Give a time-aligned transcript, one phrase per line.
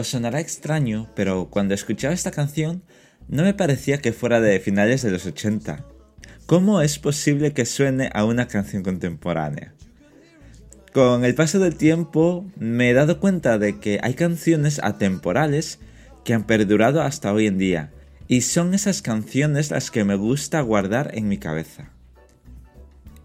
[0.00, 2.82] Os sonará extraño, pero cuando escuchaba esta canción
[3.28, 5.84] no me parecía que fuera de finales de los 80.
[6.46, 9.74] ¿Cómo es posible que suene a una canción contemporánea?
[10.94, 15.80] Con el paso del tiempo me he dado cuenta de que hay canciones atemporales
[16.24, 17.90] que han perdurado hasta hoy en día,
[18.26, 21.90] y son esas canciones las que me gusta guardar en mi cabeza.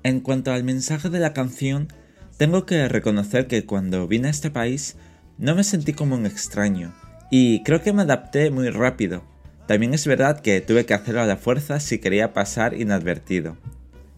[0.04, 1.88] En cuanto al mensaje de la canción,
[2.36, 4.98] tengo que reconocer que cuando vine a este país
[5.38, 6.94] no me sentí como un extraño,
[7.32, 9.24] y creo que me adapté muy rápido.
[9.68, 13.58] También es verdad que tuve que hacerlo a la fuerza si quería pasar inadvertido.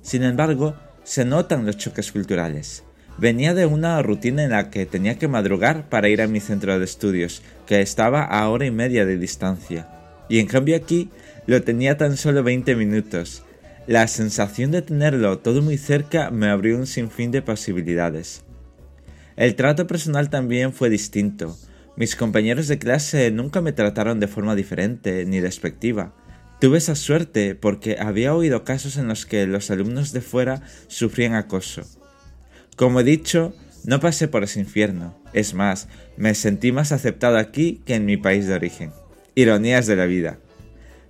[0.02, 2.84] Sin embargo, se notan los choques culturales.
[3.18, 6.78] Venía de una rutina en la que tenía que madrugar para ir a mi centro
[6.78, 9.88] de estudios, que estaba a hora y media de distancia.
[10.30, 11.10] Y en cambio aquí
[11.48, 13.44] lo tenía tan solo 20 minutos,
[13.88, 18.44] la sensación de tenerlo todo muy cerca me abrió un sinfín de posibilidades.
[19.38, 21.56] El trato personal también fue distinto.
[21.96, 26.16] Mis compañeros de clase nunca me trataron de forma diferente ni despectiva.
[26.60, 31.36] Tuve esa suerte porque había oído casos en los que los alumnos de fuera sufrían
[31.36, 31.84] acoso.
[32.76, 35.16] Como he dicho, no pasé por ese infierno.
[35.34, 38.92] Es más, me sentí más aceptado aquí que en mi país de origen.
[39.36, 40.40] Ironías de la vida.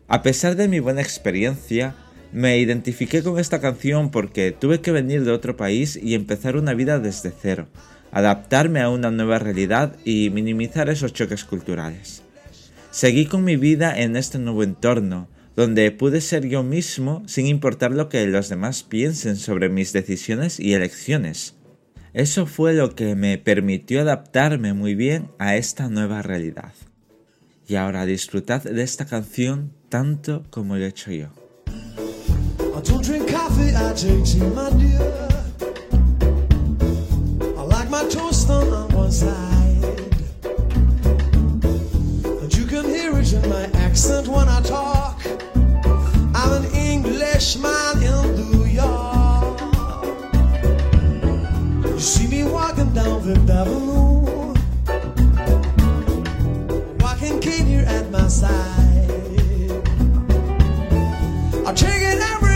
[0.09, 1.95] A pesar de mi buena experiencia,
[2.33, 6.73] me identifiqué con esta canción porque tuve que venir de otro país y empezar una
[6.73, 7.69] vida desde cero,
[8.11, 12.23] adaptarme a una nueva realidad y minimizar esos choques culturales.
[12.91, 17.91] Seguí con mi vida en este nuevo entorno, donde pude ser yo mismo sin importar
[17.91, 21.55] lo que los demás piensen sobre mis decisiones y elecciones.
[22.13, 26.73] Eso fue lo que me permitió adaptarme muy bien a esta nueva realidad.
[27.67, 31.27] Y ahora disfrutad de esta canción tanto como lo he hecho yo.
[47.37, 49.61] Englishman in New York.
[51.85, 53.45] You see me walking down Fifth
[57.85, 58.49] at my side.
[61.63, 62.46] I take it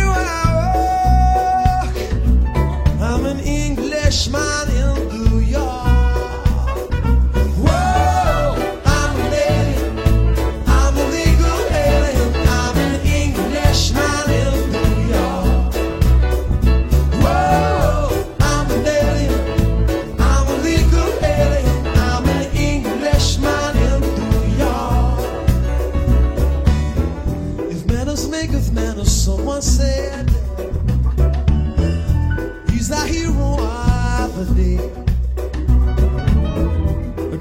[34.41, 34.78] melody.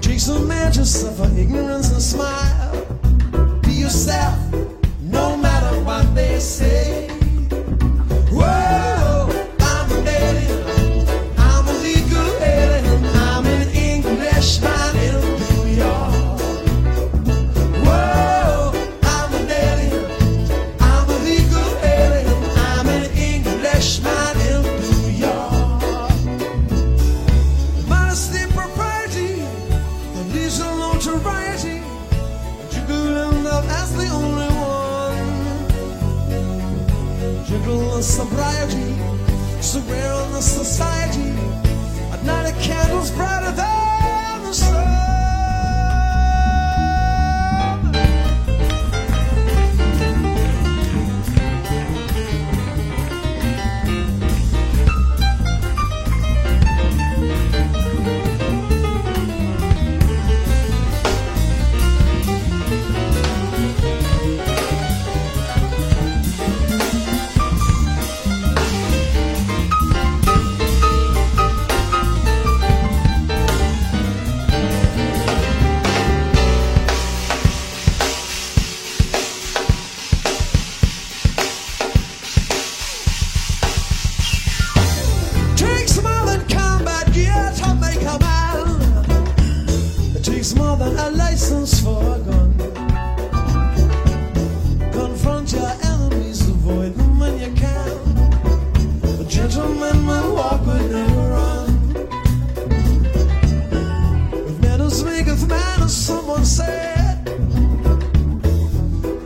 [0.01, 3.61] Drink some magic, suffer ignorance and smile.
[3.63, 4.60] Be yourself.
[38.01, 41.37] Gentleness, sobriety, so in the society.
[42.11, 43.80] At night, a candle's brighter than
[105.91, 107.29] someone said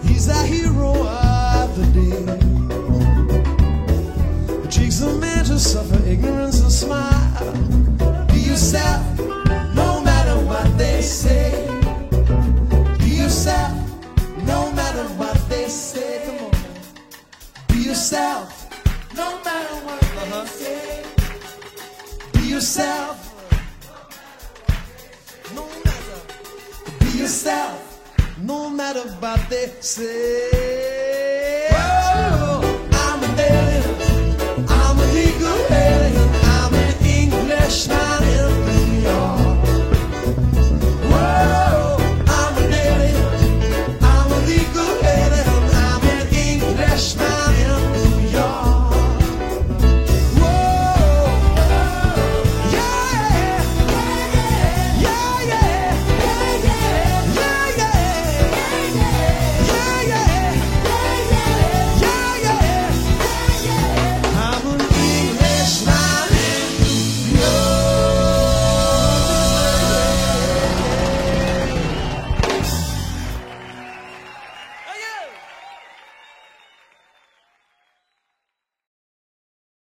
[0.03, 2.45] he's the hero of the day.
[5.21, 7.53] Man to suffer ignorance and smile.
[8.29, 9.19] Be yourself,
[9.75, 11.69] no matter what they say.
[12.99, 13.75] Be yourself,
[14.47, 16.51] no matter what they say.
[17.69, 18.71] Be yourself,
[19.15, 20.47] no matter what they uh-huh.
[20.47, 21.05] say.
[22.33, 23.24] Be yourself.
[28.95, 30.84] matter what they say.